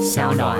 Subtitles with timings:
[0.00, 0.58] 小暖。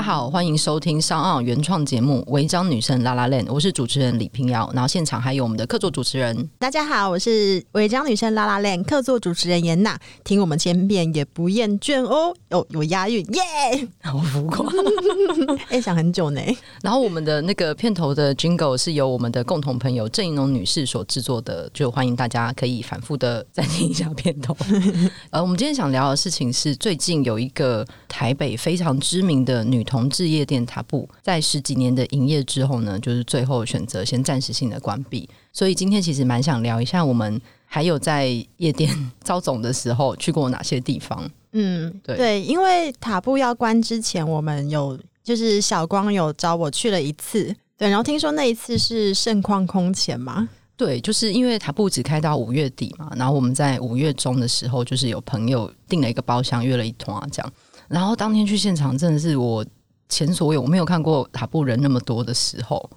[0.00, 6.48] 家好，欢迎收听 SoundOn 原创节目《违章女生 LaLaLand》，我是主持人李平瑶，然后现场还有我们的客座主持人。
[6.58, 14.66] 大家好，我是违章女生 LaLaLand 客座主持人严娜，听我们千遍也不厌倦哦，哦有押韵耶，好浮夸，
[15.68, 16.40] 哎、欸，想很久呢。
[16.82, 24.56] 然后我们的那个片头的 Jingle 是由我们的共同朋友郑宜农女士所制作的，就欢迎大家可以反复的再听一下片头。
[25.28, 29.84] 呃，我们今天想聊的事情是最近有一个台北非常知名的女。
[29.90, 35.28] 女同志夜店塔布在十几年的营业之后呢，就是最后选择先暂时性的关闭。
[35.52, 38.88] 所以今天其实蛮想聊一下，我们还有在夜店
[39.24, 41.28] 招总的时候去过哪些地方。
[41.52, 50.48] 嗯，对对，因为塔布要关之前，我们有就是小光有找我去了一次，对，然后听说那一次是盛况空前嘛。
[50.76, 57.52] 对，就是因为塔布只开到五月底嘛，然后我们在五月中的时候，就是有朋友订了一个包厢，约了一团啊，这样。
[57.88, 59.66] 然后当天去现场，真的是我
[60.10, 62.90] 前所未有，我没有看过塔布人那么多的时候。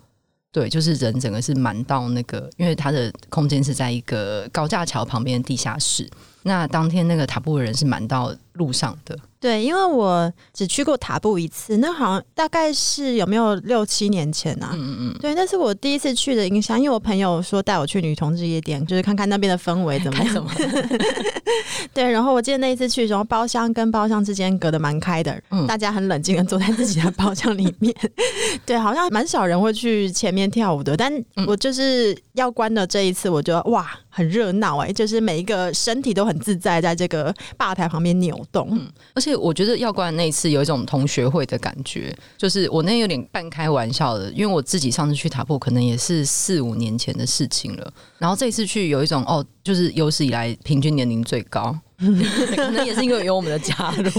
[0.52, 6.08] 对，就是人整个是满到那个，因为它的空间是在一个高架桥旁边的地下室。
[6.44, 9.18] 那当天那个塔布人是满到路上的。
[9.44, 14.70] 对，因为我只去过塔布一次，那好像大概是有没有六七年前啊？
[14.72, 15.20] 嗯嗯嗯。
[15.20, 20.48] 对，那是我第一次去的印象，因为我朋友说带我去女同志夜店，就是看看那边的氛围怎么样。
[21.94, 27.94] 对，然后我记得那一次去的时候，包厢跟包厢之间隔得蛮开的，嗯，大家很冷静的坐在自己的包厢里面。
[28.66, 31.12] 对，好像蛮少人会去前面跳舞的，但
[31.46, 39.34] 我就是要关的这一次，我觉得哇，很热闹哎，就是每一个身体都很自在，在这个吧台旁边扭动，嗯，而且。
[39.44, 54.10] 我觉得要关的那一次有一种同学会的感觉，就是我那有点半开玩笑的，因为我自己上次去塔布可能也是四五年前的事情了，然后这一次去有一种哦，就是有史以来平均年龄最高， 可能也是因为有我们的加入，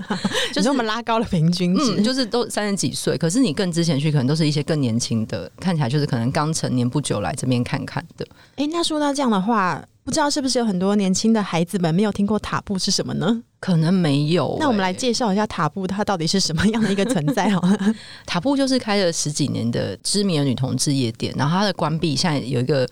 [0.54, 8.26] 就是我们拉高了平均值，嗯，就是都三十几岁，可是你更之前去可能都是一些更年轻的，看起来就是可能刚成年不久来这边看看的。
[8.56, 9.84] 哎，那说到这样的话。
[10.04, 13.40] 不知道是不是有很多年轻的孩子们没有听过塔布是什么呢？
[13.60, 14.56] 可能没有、欸。
[14.58, 17.48] 那我们来介绍一下塔布，它到底是什么样的一个存在？
[17.50, 17.94] 好了，
[18.26, 22.84] 塔布就是开了十几年的知名的女同志夜店，然后它的关闭现在有一个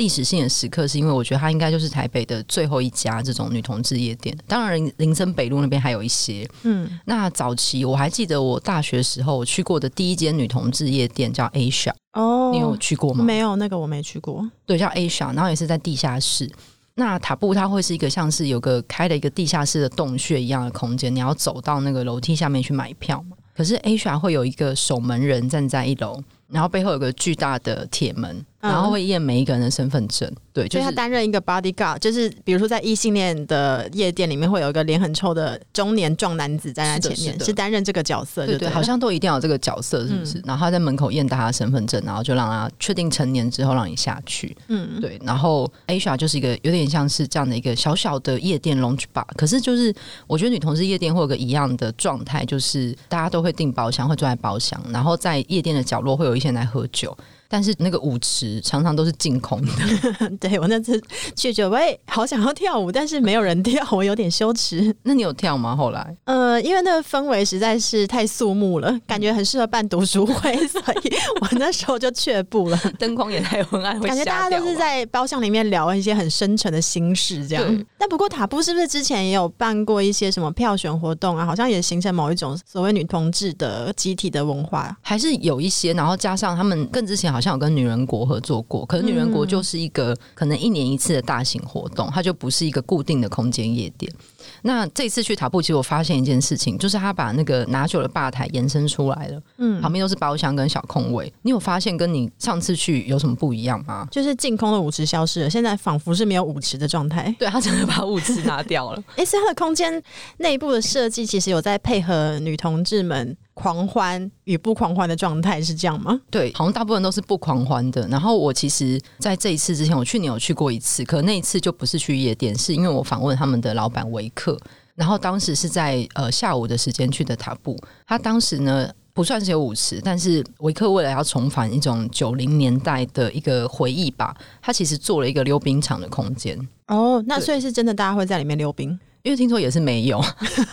[0.00, 4.34] 历史性的时刻，是因为我觉得它应该就是台北的最后一家这种女同志夜店。
[4.46, 6.48] 当然，林森北路那边还有一些。
[6.62, 11.92] 嗯，那早期我还记得我大学时候我去过的第一间女同志夜店叫 Asia。
[12.14, 13.22] 哦，你有去过吗？
[13.22, 14.50] 没有，那个我没去过。
[14.64, 16.50] 对，叫 Asia，然后也是在地下室。
[16.94, 23.36] 那塔布它会是一个像是有个开了一个地下室的洞穴一样的空间，你要走到那个楼梯下面去买票嘛。
[23.54, 26.18] 可是 Asia 会有一个守门人站在一楼，
[26.48, 28.42] 然后背后有个巨大的铁门。
[28.60, 40.42] 然后会验每一个人的身份证，对，就是他担任一个 bodyguard，就是比如说在异性恋的夜店里面，会有一个脸很臭的中年壮男子站在前面，是担任这个角色，对对，好像都一定要有这个角色，是不是？
[40.44, 45.18] 然后他在门口验大家身份证，然后就让他确定成年之后让你下去，嗯，对。
[45.24, 49.94] 然后 Asia 就是一个有点像是这样的一个小小的夜店 lounge bar，可是就是
[50.26, 57.16] 我觉得女同志夜店会有个一样的状态，就是大家都会订包厢，会坐在包厢，然后在夜店的角落会有一些人来喝酒。
[57.52, 59.72] 但是那个舞池常常都是净空的。
[60.38, 61.02] 对，我那次
[61.34, 64.94] 去就，喂，好想要跳舞，但是没有人跳，我有点羞耻。
[65.02, 65.74] 那你有跳吗？
[65.74, 66.16] 后来？
[66.26, 72.78] 呃，因为那个氛围实在是太肃穆了，感觉很适合办读书会，所以我那时候就却步了。
[73.00, 77.84] 灯光也太昏暗，感觉大家都是在包厢里面聊一些很深沉的心事，这样。
[77.98, 81.44] 但不过塔布是不是之前也有办过一些什么票选活动啊？
[81.44, 85.92] 好像也形成某一种所谓女同志的集体的文化，还是有一些。
[85.94, 87.39] 然后加上他们更之前好。
[87.40, 94.12] 好像有跟女人国合作过，可是女人国就是一个可能一年一次的大型活动，它就不是一个固定的空间夜店。
[94.60, 101.32] 那这次去塔布，其实我发现一件事情，就是他把那个拿酒的吧台延伸出来了，嗯，旁边都是包厢跟小空位。
[101.40, 104.06] 你有发现跟你上次去有什么不一样吗？
[104.10, 107.34] 就是净空的舞池消失了，现在仿佛是没有舞池的状态。
[107.38, 109.02] 对，他真的把舞池拿掉了。
[109.16, 110.02] 哎，所以他的空间
[110.38, 116.18] 内部的设计其实有在配合女同志们狂欢与不狂欢的状态，是这样吗？
[116.30, 118.08] 对，好像大部分都是不狂欢的。
[118.08, 124.58] 然后我其实在这一次之前，我去年有去过一次，可那一次就不是去夜店，是因为我访问他们的老板维克。
[124.94, 127.76] 然后当时是在呃下午的时间去的塔布，
[128.06, 136.58] 他当时呢不算是有舞池，但是维克为了要重返一种九零年代的一个回忆吧，他其实做了一个溜冰场的空间。
[136.88, 138.98] 哦，那所以是真的，大家会在里面溜冰。
[139.22, 140.22] 因为听说也是没有，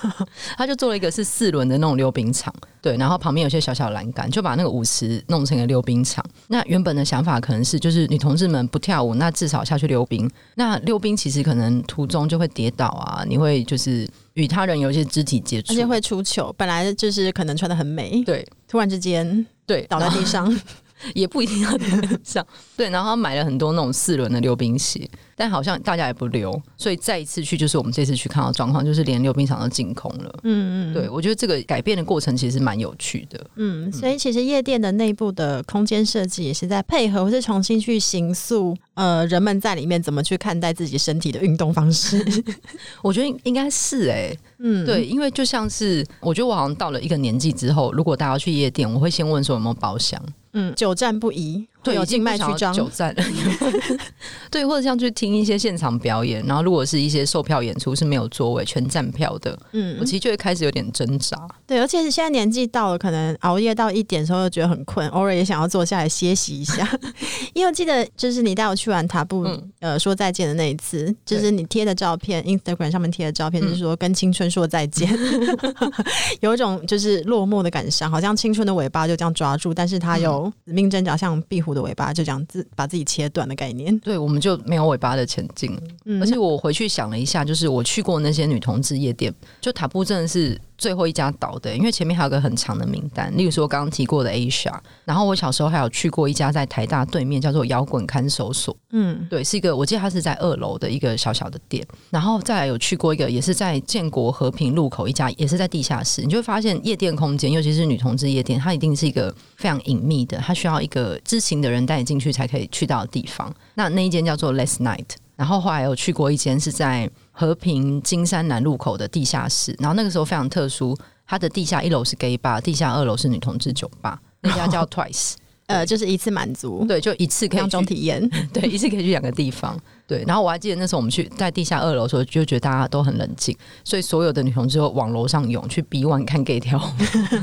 [0.57, 6.23] 他就做了一个是四轮的那种溜冰场，对，然后旁边有些小小栏杆，就把那个舞池弄成一个溜冰场。
[6.47, 10.29] 那原本的想法可能是，就是女同志们不跳舞，那至少下去溜冰。
[10.55, 16.53] 那溜冰其实可能途中就会跌倒啊，你会就是与他人有一些肢体接触，而且会出糗。
[16.57, 20.47] 本来就是可能穿的很美，对，突然之间对倒在地上。
[21.13, 22.45] 也不一定要跟上，
[22.75, 30.39] 对，然后他买了很多那种四轮的溜冰鞋，但好像大家也不溜，所以再一次去就是我们这次去看到状况，就是连溜冰场都净空了。
[30.43, 33.39] 嗯嗯，对，我觉得这个改变的过程其实蛮有趣的。
[33.55, 42.25] 嗯，所以其实夜店的内部的空间设计也是在配合，或是重新去形塑，呃，人们在里面怎么去看待自己身体的运动方式。
[43.01, 50.21] 我觉得应该是哎、欸，嗯，对，因为就像是我觉得我好像到了一个年纪之后，如果大家去夜店，我会先问说有没有包厢。
[50.59, 51.67] 嗯，久战不移。
[51.87, 53.15] 对，有静脉曲张，久站。
[54.51, 61.37] 对，或者像去听一些现场表演，然后如果是一些售票演出是没有座位，全站票的，嗯，我其实就会开始有点挣扎。
[61.65, 66.87] 对，而且是现在年纪到了，可能熬夜到一点的时候，又觉得很困，偶尔也想要坐下来歇息一下。
[67.53, 75.93] 因为我记得，就是你带我去完塔布，嗯、呃，说再见的那一次，就是你贴的照片，Instagram 上面贴的照片，就是说跟青春说再见，嗯、
[76.39, 85.79] 有一种就是落寞的感伤，好像青春的尾巴就这样抓住，但是它有死命挣扎，像壁虎的尾巴就这样自把自己切断的概念，对，我们就没有尾巴的前进。
[86.05, 94.73] 嗯，而且我回去想了一下，就是我去过那些女同志夜店，就塔布真的是最后一家倒的，因为前面还有个很长的名单，例如说刚刚提过的 Asia，
[95.05, 113.53] 然后我小时候还有去过一家在台大对面叫做摇滚看守所，嗯，对，是一个我记得它是在二楼的一个小小的店，然后再来有去过一个也是在建国和平路口一家，也是在地下室，你就会发现夜店空间，尤其是女同志夜店，它一定是一个非常隐秘的，它需要一个知情的人带你进去才可以去到的地方。
[113.73, 117.09] 那那一间叫做 Last Night，然后后来有去过一间是在
[117.39, 120.97] 和平金山南路口的地下室，然后那个时候非常特殊，
[121.27, 125.35] 它的地下一楼是 gay bar，地下二楼是女同志酒吧， 那家叫 Twice，
[125.67, 129.79] 呃，就是一次满足，对，就一次可以两种体验， 对，一次可以去两个地方。
[130.07, 136.81] 对，然后我还记得那时候我们去在地下二楼的时候，就觉得大家都很冷静，所以所有的女同志都往楼上涌去 B one 看 gay 跳舞，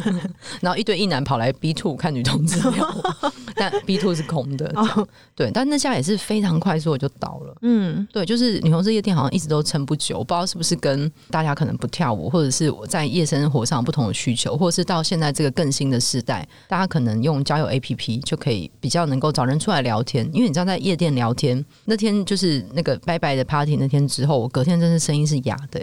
[0.62, 4.72] 然后一堆一男跑来 B two 看女同志跳舞，但 B two 是空的。
[5.36, 7.54] 对，但那下也是非常快速的就倒了。
[7.60, 22.53] 嗯，对，就是女同志夜店好像一直都撑不久，我不知道是不是跟大家可能不跳舞，或者是我在夜生活上不同的需求，或者是到现在这个更新的时代，大家可能用交友 APP 就可以比较能够找人出来聊天，因为你知道在夜店聊天那天就是。
[22.74, 25.80] 那个拜拜的 party 那天之后，我隔天真是声音是哑的、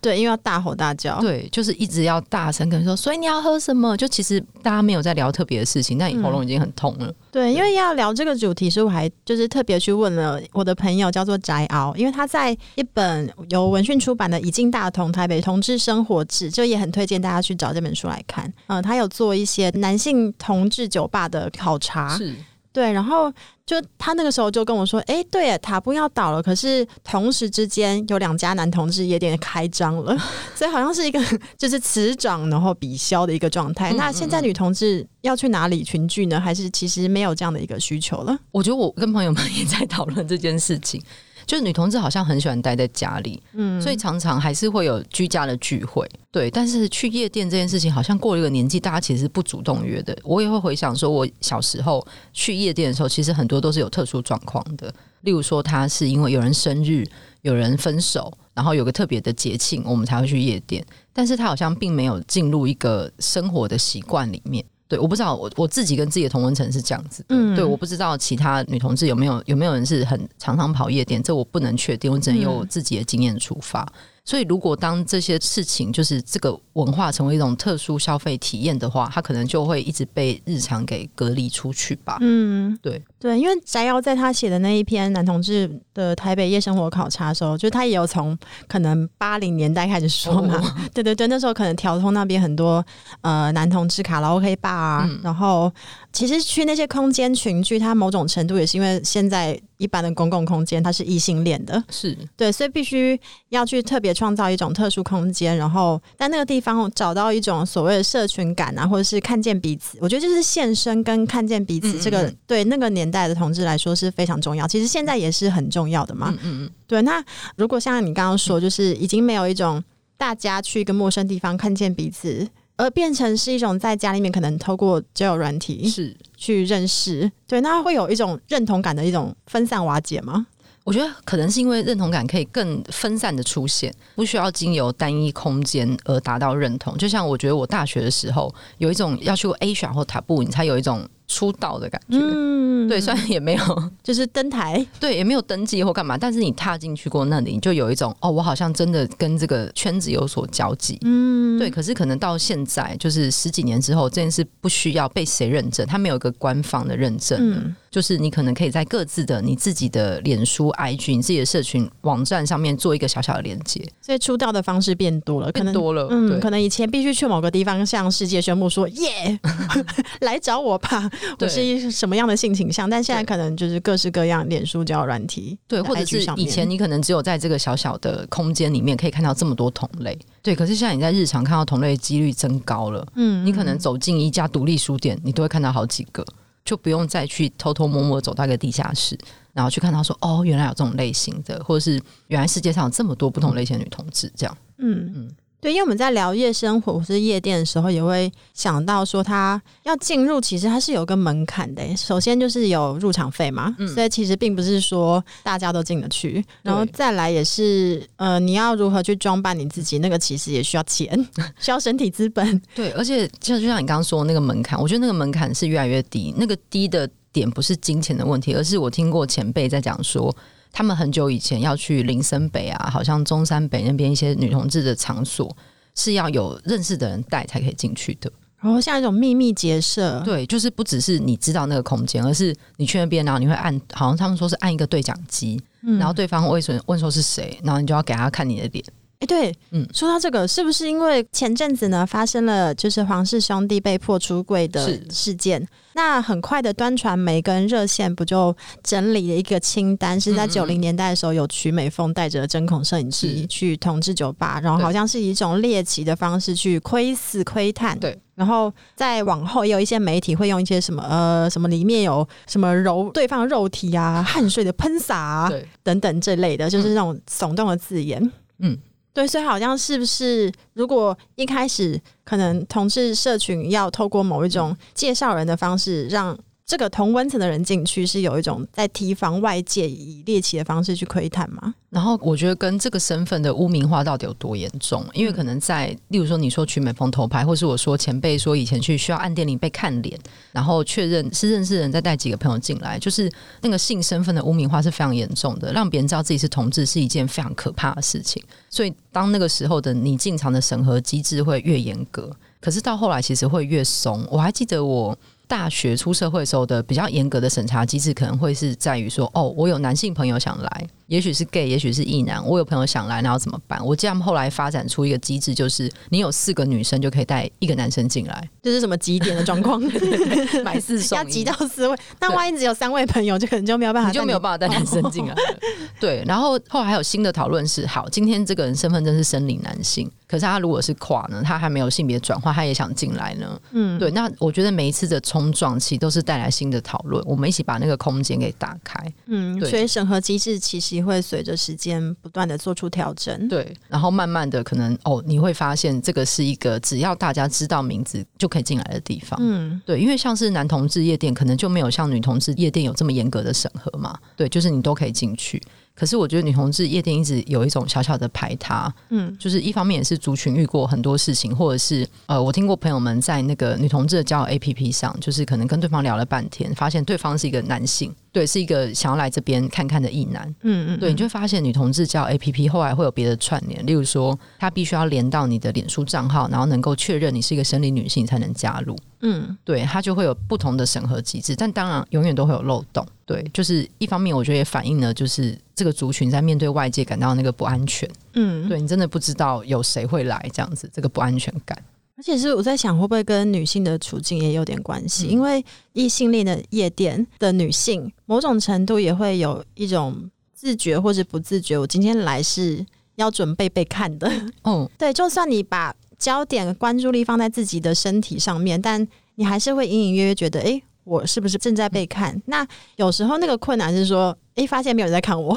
[0.00, 3.96] 对，因为要大吼大叫，对，就是一直要大声跟人说，所以你要喝什么？
[3.96, 7.14] 就其实大家没有在聊特别的事情，但你喉咙已经很痛了、嗯。
[7.30, 18.52] 对，因为要聊这个主题，所以我还就是特别去问了我的朋友，叫做翟敖，因为他在一本由文讯出版的《已经大同台北同志生活志》，就也很推荐大家去找这本书来看。
[18.68, 22.34] 嗯，他有做一些男性同志酒吧的考察，是
[22.76, 23.32] 对，然后。
[23.66, 30.16] 就他那个时候就跟我说：“哎，对，塔布要倒了，可是同时之间有两家男同志夜店开张了，
[30.54, 31.20] 所以好像是一个
[31.58, 33.90] 就是此涨然后彼消的一个状态。
[33.90, 36.40] 嗯嗯嗯，那现在女同志要去哪里群聚呢？
[36.40, 38.38] 还是其实没有这样的一个需求了？
[38.52, 41.02] 我觉得我跟朋友们 也在讨论这件事情。”
[41.46, 46.50] 就是女同志好像很喜欢待在家里，嗯，所以常常还是会有居家的聚会，对。
[46.50, 50.16] 但是去夜店这件事情，好像过了一个年纪，大家其实不主动约的。
[50.24, 57.06] 我也会回想说，我小时候去夜店的时候，其实很多都是有特殊状况的，例如说他是因为有人生日、
[57.42, 60.84] 有人分手，然后有个特别的节庆，我们才会去夜店。
[61.12, 64.64] 但是他好像并没有进入一个生活的习惯里面。
[64.88, 67.26] 对，我不知道我我自己跟自己的同温层是这样子的。
[67.30, 73.82] 嗯，对，我不知道其他女同志有没有有没有人是很常常跑夜店，这我不能确定，我只能由我自己的经验出发。
[73.82, 73.92] 嗯、
[74.28, 82.18] 所以，如果当这些事情就是这个文化成为一种特殊消费体验的话，它可能就会一直被日常给隔离出去吧。
[82.20, 90.56] 嗯，对对，因为翟瑶在他写的那一篇男同志的台北夜生活考察的时候，就他也有从可能八零年代开始说嘛。
[90.56, 92.84] 哦、 对对对，那时候可能调通那边很多
[93.20, 95.72] 呃男同志卡拉 OK 吧啊，嗯、然后
[96.16, 99.60] 其实去那些空间群聚，它某种程度也是因为现在。
[99.78, 103.20] 一般的公共空间，它是异性恋的，是对，所以必须
[103.50, 109.98] 要去特别创造一种特殊空间，然后在那个地方找到一种所谓的社群感啊，或者是看见彼此。
[110.00, 114.66] 我觉得就是现身跟看见彼此，这个嗯嗯嗯对那个年代的同志来说是非常重要。
[114.66, 116.30] 其实现在也是很重要的嘛。
[116.30, 117.02] 嗯，嗯嗯，对。
[117.02, 117.22] 那
[117.56, 119.84] 如果像你刚刚说，就是已经没有一种
[120.16, 122.48] 大家去一个陌生地方看见彼此。
[122.76, 130.46] 而变成是一种在家里面可能透过交友软体是去认识，对，那会有一种认同感的一种分散瓦解吗？
[130.84, 136.96] 我觉得可能是因为认同感可以更分散的出现，不需要经由单一空间而达到认同。
[136.96, 141.08] 就像我觉得我大学的时候有一种要去过 Asia 或塔布，你才有一种。
[141.28, 151.70] 出道的感觉，嗯，对，虽然也没有， 就是登台， 对，也没有登记或干嘛，但是你踏进去过那里，你就有一种哦，我好像真的跟这个圈子有所交集，嗯，对。
[151.70, 169.40] 可是可能到现在，就是十几年之后，这件事不需要被谁认证，它没有一个官方的认证，嗯，就是你可能可以在各自的你自己的脸书、IG、你自己的社群网站上面做一个小小的连接，所以出道的方式变多了，可能多了，嗯，可能以前必须去某个地方向世界宣布说，耶，
[170.20, 171.10] 来找我吧。
[171.38, 172.90] 我是一什么样的性倾向？
[172.90, 180.54] 但现在可能就是各式各样脸书交友软体，对，或者是以前你可能只有在这个小小的空间里面可以看到这么多同类，对。
[180.54, 186.22] 可是现在你在日常看到同类的几率增高了，嗯，你可能走进一家独立书店，你都会看到好几个，
[186.66, 189.16] 就不用再去偷偷摸摸走到一个地下室，
[189.54, 195.30] 然后去看到说哦，原来有这种类型的，或者是原来世界上有这么多不同类型的女同志，这样，嗯嗯。
[195.66, 201.82] 对，因为我们在聊夜生活或是夜店的时候，也会想到说，他要进入，其实它是有个门槛的。
[201.96, 206.44] 首先就是有入场费嘛，嗯、所以其实并不是说大家都进得去。
[206.62, 212.62] 然后再来也是，呃，你要如何去装扮你自己，那个其实也需要钱， 需要身体资本。
[212.72, 216.32] 对，而且就就像你刚刚说的那个门槛，我觉得那个门槛是越来越低。
[216.38, 220.32] 那个低的点不是金钱的问题，而是我听过前辈在讲说。
[220.76, 225.56] 他们很久以前要去林森北啊，好像中山北那边一些女同志的场所，
[225.94, 228.30] 是要有认识的人带才可以进去的。
[228.60, 238.84] 然后像一种秘密结社，对，就是不只是你知道那个空间，而是你去那边，然后你会按，好像他们说是按一个对讲机，嗯、然后对方会问问说是谁，然后你就要给他看你的脸。
[239.18, 245.66] 哎，欸、对，嗯，说到这个，是不是因为前阵子呢发生了就是黄氏兄弟被迫出柜的事件？
[245.94, 265.50] 那很快的端传媒跟热线不就整理了一个清单，是在九零年代的时候有曲美凤带着针孔摄影机去同志酒吧，然后好像是以一种猎奇的方式去窥视窥探，对，然后再往后也有一些媒体会用一些什么呃什么里面有什么揉对方肉体啊、汗水的喷洒啊
[265.82, 268.76] 等等这类的，就是那种耸动的字眼，嗯。
[269.16, 276.38] 对，所以好像是不是，如果一开始可能同志社群要透过某一种介绍人的方式让。
[276.66, 281.72] 这个同温层的人进去是有一种在提防外界以猎奇的方式去窥探吗？
[281.90, 285.06] 然后我觉得跟这个身份的污名化到底有多严重？
[285.14, 290.18] 因为可能在，例如说你说曲美凤偷拍，或是我说前辈说以前去需要按电铃被看脸，
[290.50, 293.30] 然后确认是认识人再带几个朋友进来，就是
[293.60, 298.42] 那个性身份的污名化是非常严重的，让别人知道自己是同志是一件非常可怕的事情。
[298.68, 302.28] 所以当那个时候的你进场的审核机制会越严格，
[302.60, 304.26] 可是到后来其实会越松。
[304.28, 305.16] 我还记得我。
[305.46, 310.86] 大学出社会时候的比较严格的审查机制，可能会是在于说，哦，我有男性朋友想来。
[311.06, 312.44] 也许是 gay，也许是异男。
[312.44, 313.84] 我有朋友想来，然后怎么办？
[313.84, 318.48] 我这样后来发展出一个机制，就是你有四个女生就可以带一个男生进来。
[318.60, 319.80] 这是什么极点的状况？
[320.64, 321.96] 买四送一，要集到四位。
[322.18, 325.34] 那万一只有三位朋友，就可能就没有办法，你就没有办法带男生进来。
[326.00, 331.40] 对，然后后来还有新的讨论是：好，今天这个人身份证是生理男性，可是他如果是跨呢？
[331.44, 333.60] 他还没有性别转换，他也想进来呢？
[333.70, 334.10] 嗯，对。
[334.10, 339.00] 那我觉得每一次的冲撞期都是带来新的讨论，我们一起把那个空间给打开。
[339.26, 339.70] 嗯，对。
[339.70, 340.95] 所以审核机制其实。
[341.02, 355.62] 会随着时间不断的做出调整，对，然后慢慢的可能哦，你会发现这个是一个只要大家知道名字就可以进来的地方，嗯，对，因为像是男同志夜店，可能就没有像女同志夜店有这么严格的审核嘛，对，就是你都可以进去。
[355.94, 368.14] 可是我觉得女同志夜店一直有一种小小的排他，嗯，就是一方面也是族群遇过很多事情，或者是呃，我听过朋友们在那个女同志的交友 APP 上，就是可能跟对方聊了半天，发现对方是一个男性。
[368.36, 370.46] 对，是一个想要来这边看看的异男。
[370.60, 378.94] 嗯嗯，对，你就会发现女同志叫 APP 后来会有别的串联，例如说，他必须要连到你的脸书账号，然后能够确认你是一个生理女性才能加入。
[379.20, 383.06] 嗯，对，他就会有不同的审核机制，但当然永远都会有漏洞。
[383.24, 388.06] 对，就是一方面，我觉得也反映了就是这个族群在面对外界感到那个不安全。
[388.34, 391.82] 嗯，对，你真的不知道有谁会来这样子，这个不安全感。
[392.16, 395.26] 而且是我在想，会不会跟女性的处境也有点关系？
[395.26, 402.84] 嗯、因为异性恋的夜店的女性，某种程度也会有一种自觉或者不自觉，我今天来是
[403.16, 404.32] 要准备被看的。
[404.64, 412.34] 嗯， 对，就算你把焦点关注力放在自己的身体上面，但你还是会隐隐约约觉得，哎，我是不是正在被看？
[412.34, 415.54] 嗯、那有时候那个困难是说，哎，发现没有人在看我，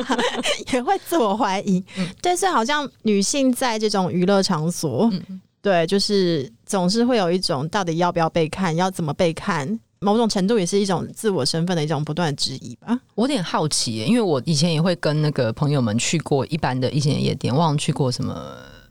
[0.72, 1.84] 也会自我怀疑。
[1.98, 5.10] 嗯、但是好像女性在这种娱乐场所。
[5.12, 12.98] 嗯对，就是总是会有一种到底要不要被看，要怎么被看，某种程度也是一种自我身份的一种不断的质疑吧。
[13.14, 18.34] 我有点好奇耶，因为我以前也会跟那个朋友们去过一般的一些夜店，忘了去过什么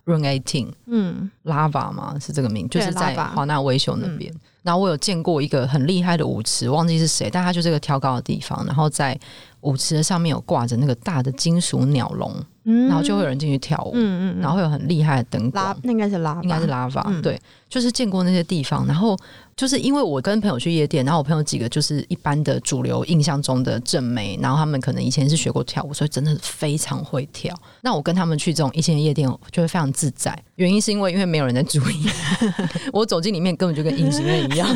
[0.05, 2.17] Room Eighteen，嗯，Lava 吗？
[2.19, 4.31] 是这个名，就是在华纳维修那边。
[4.33, 9.19] 嗯、然后我有见过一个很厉害的舞池，忘记是谁，但他就是个挑高的地方，然后在
[9.59, 12.33] 舞池的上面有挂着那个大的金属鸟笼。
[12.63, 17.39] 嗯、然后就会有人进去跳舞，嗯嗯，然后会有很厉害的灯光，那应该是拉，应该是拉法，对，
[17.69, 19.17] 就是见过那些地方，然后。
[19.61, 27.55] 就是因为我跟朋友去夜店，然后我朋友几个就是一般的主流印象中的正妹，然后他们可能以前是学过跳舞，所以真的非常会跳。
[27.81, 30.35] 那我跟他们去这种一线夜店，就会非常自在。
[30.55, 32.07] 原因是因为因为没有人在注意，
[32.91, 34.67] 我走进里面根本就跟隐形人一样。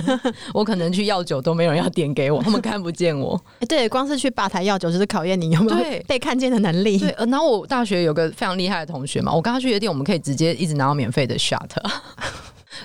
[0.54, 3.36] 我可能去要酒都没有人要点给我，他们看不见我。
[3.62, 7.00] 欸、 对，光是去吧台要酒就是考验你有没有被看见的能力。
[7.00, 11.72] 对，然后我大学有个非常厉害的同学嘛，我跟他去夜店，我们可以直接一直拿到免费的 shot。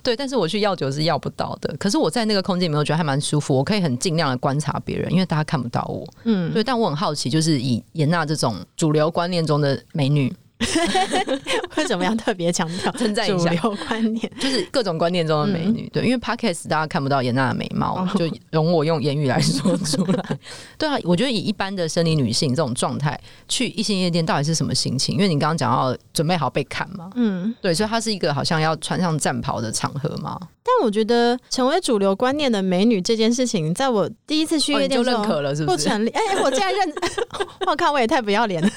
[0.02, 1.74] 对，但是我去要酒是要不到的。
[1.78, 3.56] 可是我在那个空间里面，我觉得还蛮舒服。
[3.56, 6.06] 我可以很尽量的观察别人，因为大家看不到我。
[6.24, 6.64] 嗯，对。
[6.64, 10.34] 但我很好奇，就是以严娜这种主流观念中的美女。
[11.76, 13.50] 为什么要特别强调称赞一下？
[13.54, 20.38] 主流观念就是各种观念中的美女，嗯、对，因为 Podcast 大家看不到严娜的美貌，哦、就容我用言语来说出来。
[20.78, 25.14] 对啊，我觉得以一般的生理女性这种状态去异性夜店，到底是什么心情？
[25.14, 30.38] 因为你刚刚讲到准备好被砍嘛，嗯，对，所以它是一个好像要穿上战袍的场合嘛。
[30.62, 35.76] 但我觉得成为主流观念的美女这件事情，在我第一次去夜店、哦、就认可了，是不是？
[35.76, 36.10] 不成立。
[36.10, 36.94] 哎、欸，我竟然认，
[37.66, 38.70] 我靠，我也太不要脸了。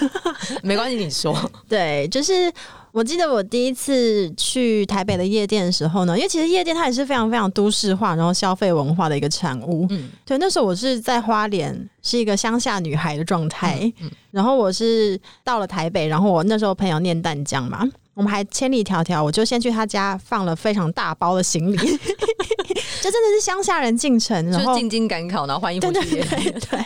[0.64, 1.36] 没关系，你说。
[1.74, 2.54] 对，就是
[2.92, 9.88] 我记得我第一次去台北的夜店的时候呢，因为其实夜店它也是非常非常都市化，然后消费文化的一个产物。
[9.90, 13.80] 嗯，对，那时候我是在花莲，是一个乡下女孩的状态。
[13.82, 17.84] 嗯，嗯，然后我是到了台北，然后我那时候朋友念淡江嘛。
[18.14, 21.78] 我们还千里迢迢，我就先去他家放了非常大包的行李，
[23.04, 26.12] 就真的是乡下人进城，然后进京赶考，然后换衣服去。
[26.12, 26.86] 对，对，对，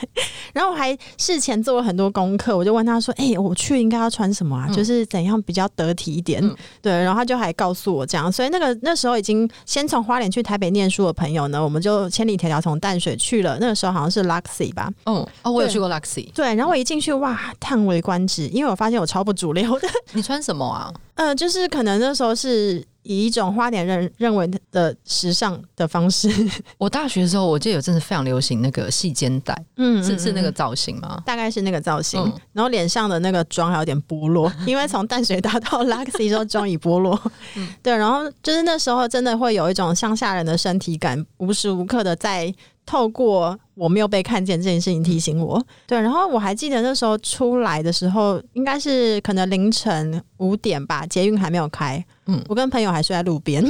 [0.51, 4.65] 然后我还事前做了很多功课，我就问他说：“哎、欸，我去应该要穿什么啊？
[4.67, 8.31] 嗯、就是怎样比较得体一点？”嗯、对，然后他就还告诉我这样。
[8.31, 13.59] 所以那个那时候已经先从花莲去台北念书的朋友呢，我们就千里迢迢从淡水去了。
[13.61, 14.89] 那个时候好像是 Luxy 吧？
[15.05, 16.31] 嗯哦，我有去过 Luxy。
[16.33, 19.87] 对，然后我一进去，哇，叹为观止，因为我发现我超不主流的。
[20.13, 20.91] 你穿什么啊？
[21.13, 26.29] 嗯、 呃，就是可能那时候是以一种花点认认为的时尚的方式。
[26.77, 31.21] 我大学的时候，我记得有阵子非常流行那个细肩带，嗯，是是那个造型吗？
[31.25, 32.21] 大概是那个造型。
[32.21, 37.19] 嗯、然后脸上的那个妆还有点剥落， 因为从淡水大到 Luxy 之后妆已剥落。
[37.55, 37.95] 嗯， 对。
[37.95, 42.53] 然后就是那时候真的会有一种乡下人的身体感，无时无刻的在。
[42.89, 53.63] 透过我没有被看见这件事情提醒我，对，然后我还记得那时候出来的时候，应该是可能凌晨五点吧，捷运还没有开，嗯，我跟朋友还睡在路边。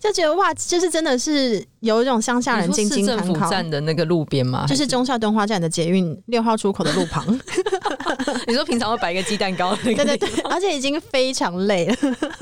[0.00, 3.50] 就觉得哇，就是真的是有一种乡下人进京赶考。
[3.50, 4.64] 站的那个路边吗？
[4.68, 7.26] 就是中孝敦化站的捷运六号出口的路旁。
[8.46, 9.74] 你说平常会摆一个鸡蛋糕？
[9.82, 11.96] 对对对，而且已经非常累了，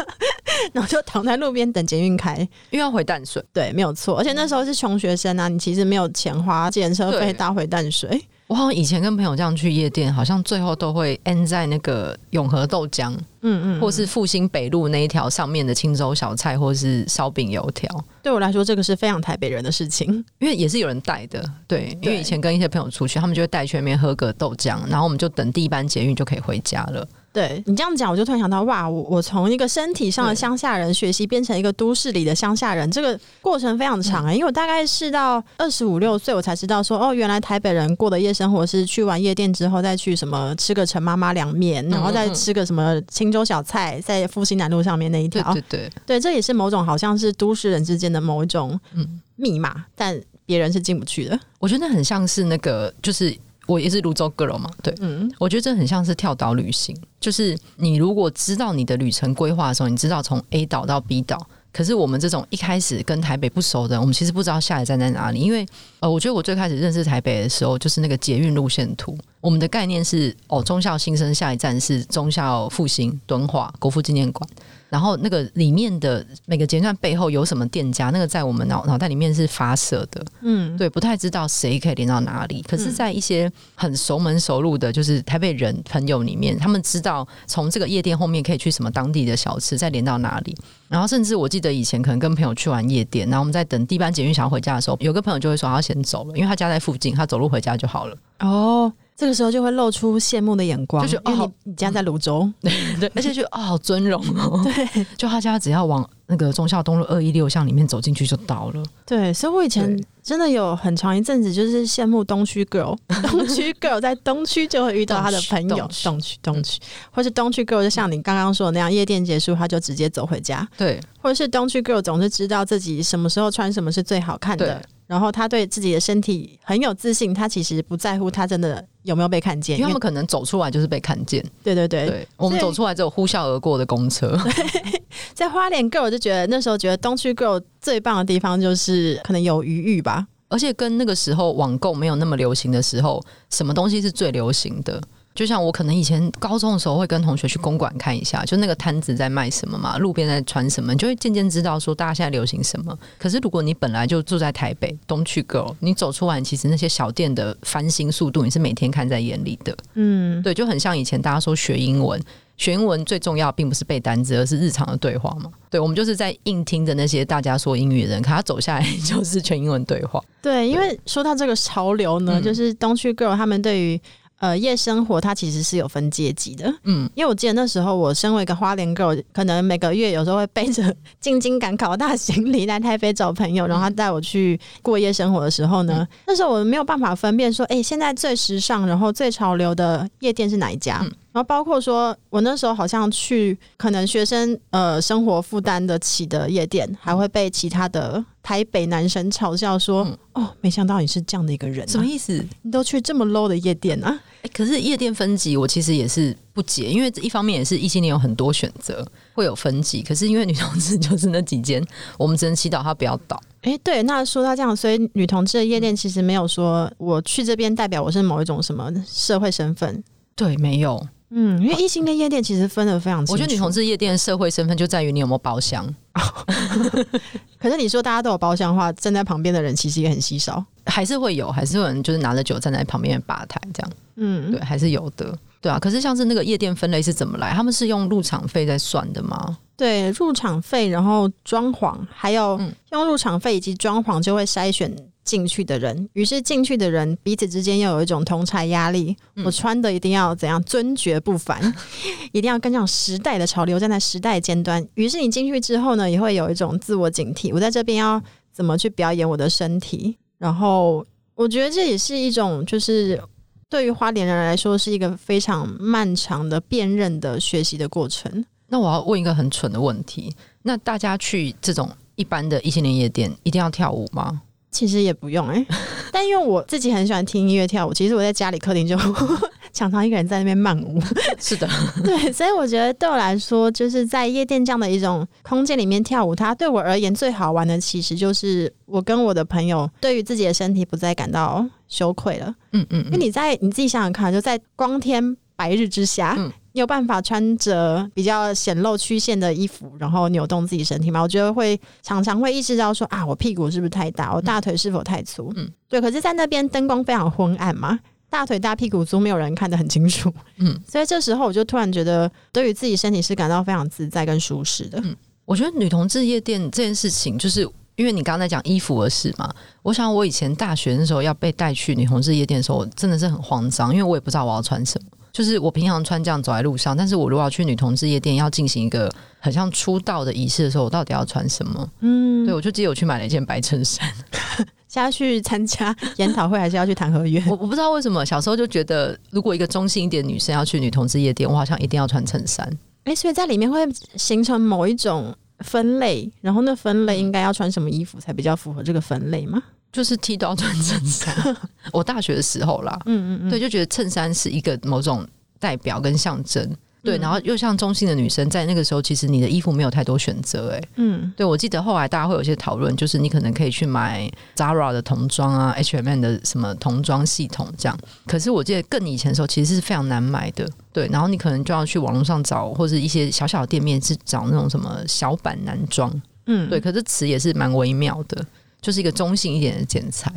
[0.73, 2.37] 然后就躺在路边等捷运开，
[2.71, 3.43] 因为要回淡水。
[3.53, 4.17] 对，没有错。
[4.19, 8.23] 而且那时候是穷学生啊，你其实没有钱花计程车费搭回淡水。
[8.49, 17.91] 我好像以前跟朋友这样去夜店，好像最后都会 end 在那个永和豆浆，嗯嗯，或是复兴北路那一条上面的青州小菜，或是烧饼油条。
[18.23, 21.45] 对我来说，这个是非常台北人的事情，因为也是有人带的。
[21.67, 27.09] 对，因为以前跟一些朋友出去，他们就会带去那边喝个豆浆，然后我们就等第一班捷运就可以回家了。
[27.37, 34.35] 对你这样讲，我就突然想到，哇，我我从一个身体上的乡下人学习，变成一个都市里的乡下人，这个过程非常长啊、欸。
[34.35, 45.53] 因为我大概是到二十五六岁，我才知道说，哦，原来台北人过的夜生活是去完夜店之后，再去什么吃个陈妈妈凉面，然后再吃个什么青州小菜，在复兴南路上面那一条。
[45.53, 50.19] 对对对，对，这也是某种好像是都市人之间的某一种嗯密码，但。
[50.49, 51.37] 别人是进不去的。
[51.59, 61.47] 我觉得那很像是那个，就是我也是泸州 girl 嘛，对，嗯，我觉得这很像是跳岛旅行，就是你如果知道你的旅程规划的时候，你知道从 A 岛到 B 岛。
[61.73, 65.39] 可是我们这种一开始跟台北不熟的，我们其实不知道下一站在哪里。
[65.39, 65.67] 因为
[66.01, 74.49] 呃，我觉得我最开始认识台北的时候，就是那个捷运路线图，我们的概念是哦，中校新生下一站是中校复兴敦化国父纪念馆。
[74.89, 82.63] 然后那个里面的每个阶段背后有什么店家，那个在我们脑脑袋里面是发射的，嗯，对，不太知道谁可以连到哪里。
[82.63, 90.57] 可是，在一些很熟门熟路的，就是台北人朋友里面，他们知道从这个夜店后面可以去什么当地的小吃，再连到哪里。
[90.89, 98.17] 然后，甚至我记得以前可能跟朋友去玩夜店，然后我们在等第一班捷运想要回家的时候，有个朋友就会说他要先走了，因为他家在附近，他走路回家就好了。
[98.41, 98.93] 哦。
[99.17, 112.95] 这个时候就会露出羡慕的眼光，就是哦，你你家在芦洲，对 对，而且就哦，好尊荣哦，对， 就他家只要往那个忠孝东路二一六巷里面走进去就到了，对，所以我以前真的有很长一阵子就是羡慕东区 girl，
[113.31, 116.37] 东区 girl 在东区就会遇到他的朋友，东区。
[116.43, 116.79] 东区，
[117.11, 124.83] 或是东区 girl 就像你刚刚说的那样，夜店结束他就直接走回家，对，或者是东区 girl 总是知道自己什么时候穿什么是最好看的。
[125.07, 131.45] 然后他对自己的身体很有自信，他其实不在乎他真的有没有被看见，因为他们可能走出来就是被看见。
[131.63, 134.37] 对对对，对我们走出来只有呼啸而过的公车。
[135.33, 145.01] 在花莲 girl 就觉得那时候觉得东区 girl 最棒的地方就是可能有余裕吧，而且跟那个时候网购没有那么流行的时候，什么东西是最流行的？
[145.37, 152.99] 就像我可能以前高中的时候会跟同学去公馆看一下，就那个摊子在卖什么嘛，路边在穿什么，你就会渐渐知道说大家现在流行什么。
[153.19, 159.77] 可是如果你本来就住在台北东区 girl，你走出来，其实那些小店的翻新速度，你是每天看在眼里的。
[159.95, 162.19] 嗯，对，就很像以前大家说学英文，
[162.57, 165.51] 学英文最重要并不是背单词，而是日常的对话嘛。
[165.69, 170.23] 对，我们就是在硬听着那些大家说英语的人，可他走下来就是全英文对话。
[170.41, 174.01] 对，因为说到这个潮流呢，嗯、就是东区 girl 他们对于。
[174.39, 191.01] 呃，夜生活它其实是有分阶级的，嗯，因为我记得那时候我身为一个花莲 girl，可能每个月有时候会背着 进京赶考大行李来台北找朋友，然后他带我去过夜生活的时候呢，嗯、那时候我没有办法分辨说，哎、欸，现在最时尚，然后最潮流的夜店是哪一家？
[191.03, 200.03] 嗯然后包括说，我那时候好像去可能学生呃生活负担得起的夜店，还会被其他的台北男生嘲笑说
[200.35, 202.43] ：“嗯、哦，没想到你是这样的一个人、啊，什么意思？
[202.63, 210.01] 你都去这么 low 的夜店啊？”哎，可是夜店分级，我其实也是不解，因为一方面也是异性恋有很多选择，会有分级。
[210.01, 213.39] 可是因为女同志就是那几间，我们只能祈祷他不要倒。
[213.61, 220.03] 哎，对，那说到这样，所以女同志的夜店其实没有说我去这边代表我是某一种什么社会身份，
[220.35, 221.07] 对，没有。
[221.31, 223.33] 嗯，因为异性恋夜店其实分的非常清楚。
[223.33, 225.85] 我觉得女同志夜店的社会身份就在于你有没有包厢。
[227.59, 233.93] 可是你说大家都有包厢的话，站在旁边的人其实也很稀少，还是会有，还是有人就是拿着酒站在旁边的吧台这样。
[234.17, 235.37] 嗯，对，还是有的。
[235.61, 237.53] 对啊，可是像是那个夜店分类是怎么来？
[237.53, 239.59] 他们是用入场费在算的吗？
[239.77, 242.61] 对，入场费，然后装潢，还有
[242.93, 244.95] 用入场费以及装潢就会筛选。
[245.27, 249.15] 进去的人，于是进去的人彼此之间又有一种同侪压力。
[249.35, 251.61] 嗯、我穿的一定要怎样尊爵不凡，
[252.33, 254.83] 一定要跟上时代的潮流，站在时代尖端。
[254.95, 257.51] 于是你进去之后呢，也会有一种自我警惕。
[257.53, 260.17] 我在这边要怎么去表演我的身体？
[260.39, 263.21] 然后我觉得这也是一种，就是
[263.69, 268.45] 对于花莲人来说，是一个非常漫长的辨认的学习的过程。
[268.69, 274.43] 那我要问一个很蠢的问题：那大家去这种一般的异性恋夜店，一定要跳舞吗？
[274.77, 275.67] 其实也不用哎、欸，
[276.13, 278.95] 但因为我自己很喜欢听音乐跳舞，其实我在家里客厅就
[279.73, 281.01] 常常一个人在那边漫舞。
[281.39, 281.67] 是的，
[282.05, 292.55] 对，所以我觉得对我来说，就是在夜店这样的一种空间里面跳舞，它对我而言最好玩的，其实就是我跟我的朋友对于自己的身体不再感到羞愧了。
[292.73, 296.35] 嗯嗯，因为你在你自己想想看，就在光天白日之下。
[296.39, 301.23] 嗯你有办法穿着比较显露曲线的衣服，然后扭动自己身体吗？
[301.23, 304.31] 我觉得会常常会意识到说啊，我屁股是不是太大？
[304.35, 305.51] 我大腿是否太粗？
[305.57, 305.99] 嗯，对。
[305.99, 310.31] 可是，在那边灯光非常昏暗嘛，大腿大、屁股粗，没有人看得很清楚。
[310.59, 315.01] 嗯，所以这时候我就突然觉得，对于自己身体是感到非常自在跟舒适的。
[315.03, 315.17] 嗯，
[315.47, 317.63] 我觉得女同志夜店这件事情，就是
[317.95, 319.51] 因为你刚刚在讲衣服的事嘛。
[319.81, 325.16] 我想我以前大学的时候要被带去女同志夜店的时候，我真的是很慌张，因为我也不知道我要穿什么。
[325.37, 331.91] 就是我平常穿这样走在路上，但是我如果要去女同志夜店，要进行一个很像出道的仪式的时候，我到底要穿什么？
[332.01, 334.11] 嗯，对，我就记得我去买了一件白衬衫，
[334.89, 337.39] 是要去参加研讨会，还是要去谈合约？
[337.49, 342.67] 我我不知道为什么小时候就觉得，如果一个中性一点的女生要去女同志夜店，我好像一定要穿衬衫。
[343.05, 349.63] 哎、欸，所以在里面会形成某一种分类，然后那分类应该要穿什么衣服才比较符合这个分类吗？
[349.93, 351.57] 就是都要穿衬衫。
[351.93, 355.27] 我大学的时候啦，嗯嗯嗯，对，就觉得衬衫是一个某种
[355.59, 356.71] 代表跟象征。
[357.03, 367.97] 对，然后又像中性的女生，在那个时候，其实你的衣服没有太多选择，哎，嗯，对，我记得后来大家会有一些讨论，就是你可能可以去买 Zara 的童装啊，H&M 的什么童装系统这样。
[368.27, 376.13] 可是我记得更以前的时候，其实是非常难买的，对，然后你可能就要去网络上找，或者一些小小的店面是找那种什么小版男装，
[376.47, 376.81] 嗯，对。
[376.81, 378.45] 可是词也是蛮微妙的，
[378.87, 380.31] 就是一个中性一点的剪裁。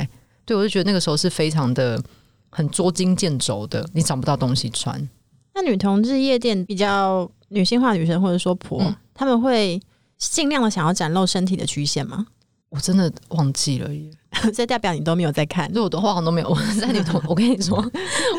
[0.43, 2.01] 对，我就觉得那个时候是非常的
[2.49, 5.07] 很捉襟见肘的，你找不到东西穿。
[5.53, 9.79] 那女同志夜店比较女性化，女生或者说婆，嗯、他们会
[10.17, 12.25] 尽量的想要展露身体的曲线吗？
[12.69, 14.09] 我真的忘记了耶，
[14.53, 16.49] 这代表你都没有在看，就我的话好像都没有。
[16.49, 17.83] 我在女同， 我跟你说，